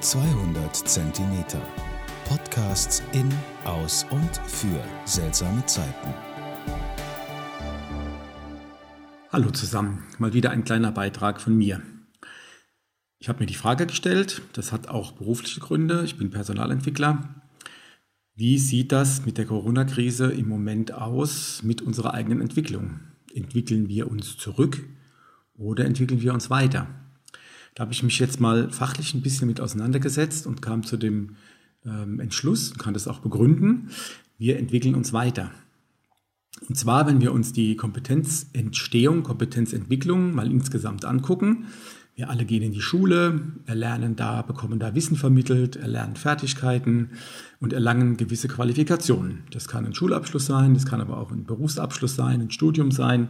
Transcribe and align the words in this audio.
200 0.00 0.76
Zentimeter. 0.76 1.60
Podcasts 2.28 3.02
in, 3.12 3.32
aus 3.64 4.04
und 4.10 4.36
für 4.46 4.84
seltsame 5.06 5.64
Zeiten. 5.64 6.12
Hallo 9.32 9.50
zusammen, 9.50 10.04
mal 10.18 10.34
wieder 10.34 10.50
ein 10.50 10.64
kleiner 10.64 10.92
Beitrag 10.92 11.40
von 11.40 11.56
mir. 11.56 11.80
Ich 13.18 13.30
habe 13.30 13.40
mir 13.40 13.46
die 13.46 13.54
Frage 13.54 13.86
gestellt, 13.86 14.42
das 14.52 14.70
hat 14.70 14.88
auch 14.88 15.12
berufliche 15.12 15.60
Gründe, 15.60 16.02
ich 16.04 16.18
bin 16.18 16.30
Personalentwickler. 16.30 17.42
Wie 18.34 18.58
sieht 18.58 18.92
das 18.92 19.24
mit 19.24 19.38
der 19.38 19.46
Corona-Krise 19.46 20.30
im 20.30 20.46
Moment 20.46 20.92
aus 20.92 21.62
mit 21.62 21.80
unserer 21.80 22.12
eigenen 22.12 22.42
Entwicklung? 22.42 23.00
Entwickeln 23.34 23.88
wir 23.88 24.10
uns 24.10 24.36
zurück 24.36 24.84
oder 25.54 25.86
entwickeln 25.86 26.20
wir 26.20 26.34
uns 26.34 26.50
weiter? 26.50 26.86
Da 27.76 27.82
habe 27.82 27.92
ich 27.92 28.02
mich 28.02 28.18
jetzt 28.18 28.40
mal 28.40 28.70
fachlich 28.70 29.12
ein 29.12 29.20
bisschen 29.20 29.46
mit 29.48 29.60
auseinandergesetzt 29.60 30.46
und 30.46 30.62
kam 30.62 30.82
zu 30.82 30.96
dem 30.96 31.36
ähm, 31.84 32.20
Entschluss, 32.20 32.72
kann 32.78 32.94
das 32.94 33.06
auch 33.06 33.18
begründen, 33.18 33.90
wir 34.38 34.58
entwickeln 34.58 34.94
uns 34.94 35.12
weiter. 35.12 35.50
Und 36.70 36.76
zwar, 36.76 37.06
wenn 37.06 37.20
wir 37.20 37.32
uns 37.32 37.52
die 37.52 37.76
Kompetenzentstehung, 37.76 39.22
Kompetenzentwicklung 39.22 40.34
mal 40.34 40.50
insgesamt 40.50 41.04
angucken. 41.04 41.66
Wir 42.14 42.30
alle 42.30 42.46
gehen 42.46 42.62
in 42.62 42.72
die 42.72 42.80
Schule, 42.80 43.42
erlernen 43.66 44.16
da, 44.16 44.40
bekommen 44.40 44.78
da 44.78 44.94
Wissen 44.94 45.16
vermittelt, 45.16 45.76
erlernen 45.76 46.16
Fertigkeiten 46.16 47.10
und 47.60 47.74
erlangen 47.74 48.16
gewisse 48.16 48.48
Qualifikationen. 48.48 49.42
Das 49.50 49.68
kann 49.68 49.84
ein 49.84 49.94
Schulabschluss 49.94 50.46
sein, 50.46 50.72
das 50.72 50.86
kann 50.86 51.02
aber 51.02 51.18
auch 51.18 51.30
ein 51.30 51.44
Berufsabschluss 51.44 52.16
sein, 52.16 52.40
ein 52.40 52.50
Studium 52.50 52.90
sein. 52.90 53.28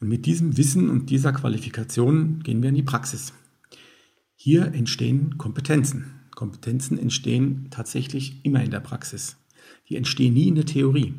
Und 0.00 0.08
mit 0.08 0.24
diesem 0.24 0.56
Wissen 0.56 0.88
und 0.88 1.10
dieser 1.10 1.34
Qualifikation 1.34 2.42
gehen 2.42 2.62
wir 2.62 2.70
in 2.70 2.74
die 2.74 2.82
Praxis. 2.82 3.34
Hier 4.42 4.72
entstehen 4.72 5.36
Kompetenzen. 5.36 6.12
Kompetenzen 6.34 6.96
entstehen 6.96 7.66
tatsächlich 7.68 8.42
immer 8.42 8.64
in 8.64 8.70
der 8.70 8.80
Praxis. 8.80 9.36
Die 9.90 9.96
entstehen 9.96 10.32
nie 10.32 10.48
in 10.48 10.54
der 10.54 10.64
Theorie. 10.64 11.12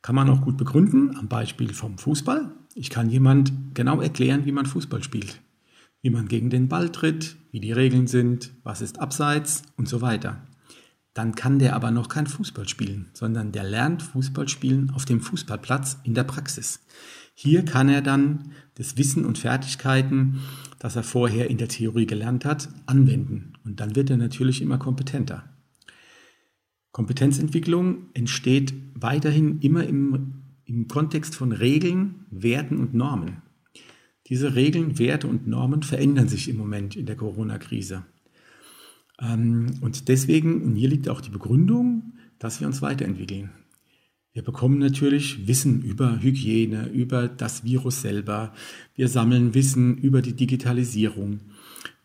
Kann 0.00 0.14
man 0.14 0.30
auch 0.30 0.40
gut 0.40 0.56
begründen 0.56 1.14
am 1.16 1.28
Beispiel 1.28 1.74
vom 1.74 1.98
Fußball. 1.98 2.50
Ich 2.74 2.88
kann 2.88 3.10
jemand 3.10 3.52
genau 3.74 4.00
erklären, 4.00 4.46
wie 4.46 4.52
man 4.52 4.64
Fußball 4.64 5.02
spielt. 5.02 5.42
Wie 6.00 6.08
man 6.08 6.28
gegen 6.28 6.48
den 6.48 6.68
Ball 6.68 6.88
tritt, 6.88 7.36
wie 7.50 7.60
die 7.60 7.72
Regeln 7.72 8.06
sind, 8.06 8.52
was 8.62 8.80
ist 8.80 9.00
abseits 9.00 9.64
und 9.76 9.86
so 9.86 10.00
weiter. 10.00 10.40
Dann 11.12 11.34
kann 11.34 11.58
der 11.58 11.76
aber 11.76 11.90
noch 11.90 12.08
kein 12.08 12.26
Fußball 12.26 12.66
spielen, 12.66 13.10
sondern 13.12 13.52
der 13.52 13.64
lernt 13.64 14.02
Fußball 14.02 14.48
spielen 14.48 14.88
auf 14.94 15.04
dem 15.04 15.20
Fußballplatz 15.20 15.98
in 16.04 16.14
der 16.14 16.24
Praxis. 16.24 16.80
Hier 17.34 17.66
kann 17.66 17.90
er 17.90 18.00
dann 18.00 18.52
das 18.76 18.96
Wissen 18.96 19.26
und 19.26 19.36
Fertigkeiten, 19.36 20.40
das 20.80 20.96
er 20.96 21.02
vorher 21.04 21.48
in 21.48 21.58
der 21.58 21.68
Theorie 21.68 22.06
gelernt 22.06 22.44
hat, 22.44 22.68
anwenden. 22.86 23.52
Und 23.64 23.78
dann 23.80 23.94
wird 23.94 24.10
er 24.10 24.16
natürlich 24.16 24.62
immer 24.62 24.78
kompetenter. 24.78 25.44
Kompetenzentwicklung 26.90 28.06
entsteht 28.14 28.72
weiterhin 28.94 29.60
immer 29.60 29.84
im, 29.84 30.42
im 30.64 30.88
Kontext 30.88 31.36
von 31.36 31.52
Regeln, 31.52 32.26
Werten 32.30 32.78
und 32.78 32.94
Normen. 32.94 33.42
Diese 34.26 34.54
Regeln, 34.54 34.98
Werte 34.98 35.26
und 35.28 35.46
Normen 35.46 35.82
verändern 35.82 36.28
sich 36.28 36.48
im 36.48 36.56
Moment 36.56 36.96
in 36.96 37.04
der 37.04 37.16
Corona-Krise. 37.16 38.04
Ähm, 39.20 39.74
und 39.82 40.08
deswegen, 40.08 40.62
und 40.62 40.76
hier 40.76 40.88
liegt 40.88 41.10
auch 41.10 41.20
die 41.20 41.30
Begründung, 41.30 42.14
dass 42.38 42.60
wir 42.60 42.66
uns 42.66 42.80
weiterentwickeln. 42.80 43.50
Wir 44.32 44.44
bekommen 44.44 44.78
natürlich 44.78 45.48
Wissen 45.48 45.82
über 45.82 46.22
Hygiene, 46.22 46.88
über 46.88 47.26
das 47.26 47.64
Virus 47.64 48.02
selber. 48.02 48.54
Wir 48.94 49.08
sammeln 49.08 49.54
Wissen 49.54 49.98
über 49.98 50.22
die 50.22 50.34
Digitalisierung. 50.34 51.40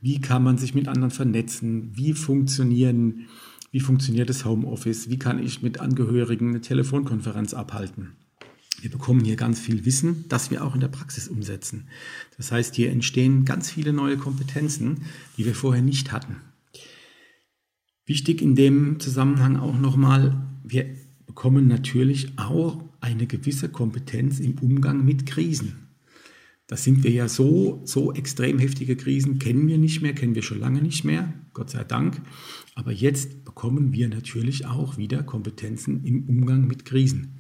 Wie 0.02 0.20
kann 0.20 0.44
man 0.44 0.58
sich 0.58 0.74
mit 0.74 0.88
anderen 0.88 1.12
vernetzen? 1.12 1.92
Wie 1.94 2.14
funktionieren, 2.14 3.28
wie 3.70 3.80
funktioniert 3.80 4.30
das 4.30 4.44
Homeoffice? 4.44 5.08
Wie 5.08 5.20
kann 5.20 5.44
ich 5.44 5.62
mit 5.62 5.80
Angehörigen 5.80 6.50
eine 6.50 6.62
Telefonkonferenz 6.62 7.54
abhalten? 7.54 8.14
Wir 8.82 8.90
bekommen 8.90 9.24
hier 9.24 9.36
ganz 9.36 9.60
viel 9.60 9.86
Wissen, 9.86 10.26
das 10.28 10.50
wir 10.50 10.64
auch 10.64 10.74
in 10.74 10.82
der 10.82 10.88
Praxis 10.88 11.28
umsetzen. 11.28 11.88
Das 12.38 12.52
heißt, 12.52 12.74
hier 12.74 12.92
entstehen 12.92 13.46
ganz 13.46 13.70
viele 13.70 13.94
neue 13.94 14.18
Kompetenzen, 14.18 15.04
die 15.38 15.46
wir 15.46 15.56
vorher 15.56 15.84
nicht 15.84 16.12
hatten. 16.12 16.38
Wichtig 18.08 18.42
in 18.42 18.56
dem 18.56 19.00
Zusammenhang 19.00 19.58
auch 19.58 19.78
nochmal, 19.78 20.36
wir 20.64 21.05
bekommen 21.26 21.68
natürlich 21.68 22.38
auch 22.38 22.84
eine 23.02 23.28
gewisse 23.28 23.70
Kompetenz 23.70 24.40
im 24.40 24.58
Umgang 24.60 25.06
mit 25.06 25.26
Krisen. 25.26 25.86
Da 26.68 26.78
sind 26.78 27.04
wir 27.04 27.12
ja 27.12 27.28
so, 27.28 27.82
so 27.86 28.12
extrem 28.14 28.58
heftige 28.58 28.96
Krisen 28.96 29.38
kennen 29.38 29.68
wir 29.68 29.78
nicht 29.78 30.02
mehr, 30.02 30.14
kennen 30.14 30.34
wir 30.34 30.42
schon 30.42 30.60
lange 30.60 30.82
nicht 30.82 31.04
mehr, 31.04 31.32
Gott 31.54 31.70
sei 31.70 31.84
Dank. 31.84 32.22
Aber 32.74 32.92
jetzt 32.92 33.46
bekommen 33.46 33.94
wir 33.94 34.10
natürlich 34.10 34.66
auch 34.66 34.98
wieder 34.98 35.22
Kompetenzen 35.22 36.04
im 36.04 36.28
Umgang 36.28 36.66
mit 36.66 36.84
Krisen. 36.86 37.40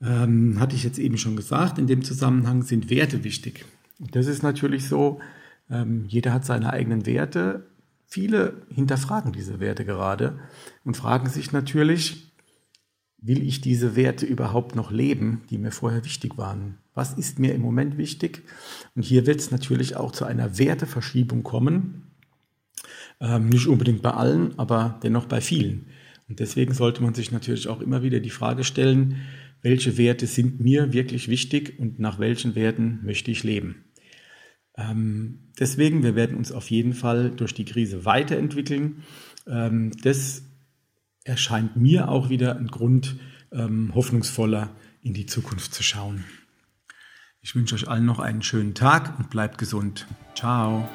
Ähm, 0.00 0.60
hatte 0.60 0.76
ich 0.76 0.84
jetzt 0.84 0.98
eben 0.98 1.18
schon 1.18 1.34
gesagt, 1.34 1.78
in 1.78 1.88
dem 1.88 2.02
Zusammenhang 2.02 2.62
sind 2.62 2.90
Werte 2.90 3.24
wichtig. 3.24 3.64
Das 3.98 4.26
ist 4.26 4.42
natürlich 4.42 4.88
so, 4.88 5.20
ähm, 5.68 6.04
jeder 6.06 6.32
hat 6.32 6.44
seine 6.44 6.72
eigenen 6.72 7.06
Werte. 7.06 7.66
Viele 8.06 8.62
hinterfragen 8.68 9.32
diese 9.32 9.58
Werte 9.58 9.84
gerade 9.84 10.38
und 10.84 10.96
fragen 10.96 11.28
sich 11.28 11.50
natürlich, 11.50 12.31
will 13.22 13.42
ich 13.46 13.60
diese 13.60 13.96
Werte 13.96 14.26
überhaupt 14.26 14.74
noch 14.74 14.90
leben, 14.90 15.42
die 15.48 15.58
mir 15.58 15.70
vorher 15.70 16.04
wichtig 16.04 16.36
waren? 16.36 16.78
Was 16.92 17.14
ist 17.14 17.38
mir 17.38 17.54
im 17.54 17.62
Moment 17.62 17.96
wichtig? 17.96 18.42
Und 18.94 19.04
hier 19.04 19.26
wird 19.26 19.38
es 19.38 19.50
natürlich 19.50 19.96
auch 19.96 20.10
zu 20.10 20.24
einer 20.24 20.58
Werteverschiebung 20.58 21.42
kommen. 21.42 22.08
Ähm, 23.20 23.48
nicht 23.48 23.68
unbedingt 23.68 24.02
bei 24.02 24.10
allen, 24.10 24.58
aber 24.58 24.98
dennoch 25.02 25.26
bei 25.26 25.40
vielen. 25.40 25.86
Und 26.28 26.40
deswegen 26.40 26.74
sollte 26.74 27.02
man 27.02 27.14
sich 27.14 27.30
natürlich 27.30 27.68
auch 27.68 27.80
immer 27.80 28.02
wieder 28.02 28.20
die 28.20 28.30
Frage 28.30 28.64
stellen, 28.64 29.22
welche 29.62 29.96
Werte 29.96 30.26
sind 30.26 30.58
mir 30.60 30.92
wirklich 30.92 31.28
wichtig 31.28 31.78
und 31.78 32.00
nach 32.00 32.18
welchen 32.18 32.56
Werten 32.56 33.00
möchte 33.04 33.30
ich 33.30 33.44
leben? 33.44 33.84
Ähm, 34.76 35.50
deswegen, 35.60 36.02
wir 36.02 36.16
werden 36.16 36.36
uns 36.36 36.50
auf 36.50 36.70
jeden 36.70 36.94
Fall 36.94 37.30
durch 37.30 37.54
die 37.54 37.64
Krise 37.64 38.04
weiterentwickeln. 38.04 39.04
Ähm, 39.46 39.92
das 40.02 40.42
erscheint 41.24 41.76
mir 41.76 42.08
auch 42.08 42.28
wieder 42.28 42.56
ein 42.56 42.68
Grund, 42.68 43.16
ähm, 43.52 43.92
hoffnungsvoller 43.94 44.70
in 45.02 45.14
die 45.14 45.26
Zukunft 45.26 45.74
zu 45.74 45.82
schauen. 45.82 46.24
Ich 47.40 47.54
wünsche 47.54 47.74
euch 47.74 47.88
allen 47.88 48.06
noch 48.06 48.20
einen 48.20 48.42
schönen 48.42 48.74
Tag 48.74 49.18
und 49.18 49.30
bleibt 49.30 49.58
gesund. 49.58 50.06
Ciao. 50.34 50.88